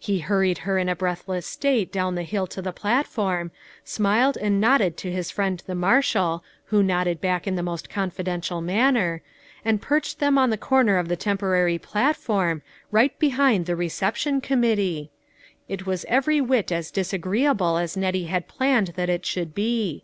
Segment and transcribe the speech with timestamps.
[0.00, 3.52] He hurried her in a breathless state down the hill to the platform,
[3.84, 7.70] smiled and nodded to his friend the marshal, who nodded back in the THE CROWNING
[7.70, 8.12] WONDEB.
[8.16, 9.22] 413 most confidential manner,
[9.64, 14.40] and perched them on the corner of the temporary platform, right be hind the reception
[14.40, 15.12] committee!
[15.68, 20.02] It was every whit as disagreeable as Nettie had planned that it should be.